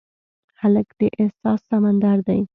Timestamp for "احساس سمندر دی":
1.21-2.41